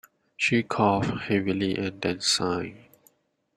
She 0.35 0.63
coughed 0.63 1.25
heavily 1.25 1.75
and 1.77 2.01
then 2.01 2.21
sighed. 2.21 2.87